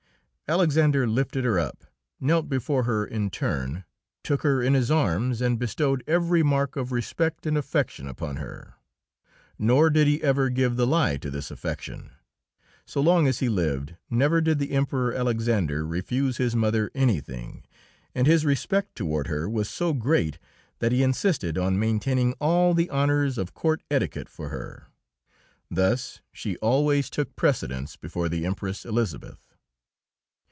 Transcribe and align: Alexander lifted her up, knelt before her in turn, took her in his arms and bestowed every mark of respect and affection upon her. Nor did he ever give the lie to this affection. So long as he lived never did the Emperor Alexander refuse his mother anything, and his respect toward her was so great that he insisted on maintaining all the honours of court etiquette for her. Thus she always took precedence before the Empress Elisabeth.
Alexander 0.51 1.07
lifted 1.07 1.45
her 1.45 1.57
up, 1.57 1.85
knelt 2.19 2.49
before 2.49 2.83
her 2.83 3.05
in 3.07 3.29
turn, 3.29 3.85
took 4.21 4.41
her 4.41 4.61
in 4.61 4.73
his 4.73 4.91
arms 4.91 5.39
and 5.39 5.57
bestowed 5.57 6.03
every 6.07 6.43
mark 6.43 6.75
of 6.75 6.91
respect 6.91 7.45
and 7.45 7.57
affection 7.57 8.05
upon 8.05 8.35
her. 8.35 8.73
Nor 9.57 9.89
did 9.89 10.07
he 10.07 10.21
ever 10.21 10.49
give 10.49 10.75
the 10.75 10.85
lie 10.85 11.15
to 11.15 11.31
this 11.31 11.51
affection. 11.51 12.11
So 12.85 12.99
long 12.99 13.29
as 13.29 13.39
he 13.39 13.47
lived 13.47 13.95
never 14.09 14.41
did 14.41 14.59
the 14.59 14.71
Emperor 14.71 15.13
Alexander 15.13 15.87
refuse 15.87 16.35
his 16.35 16.53
mother 16.53 16.91
anything, 16.93 17.63
and 18.13 18.27
his 18.27 18.43
respect 18.43 18.93
toward 18.93 19.27
her 19.27 19.47
was 19.49 19.69
so 19.69 19.93
great 19.93 20.37
that 20.79 20.91
he 20.91 21.01
insisted 21.01 21.57
on 21.57 21.79
maintaining 21.79 22.33
all 22.41 22.73
the 22.73 22.89
honours 22.89 23.37
of 23.37 23.53
court 23.53 23.83
etiquette 23.89 24.27
for 24.27 24.49
her. 24.49 24.87
Thus 25.69 26.19
she 26.33 26.57
always 26.57 27.09
took 27.09 27.37
precedence 27.37 27.95
before 27.95 28.27
the 28.27 28.45
Empress 28.45 28.85
Elisabeth. 28.85 29.47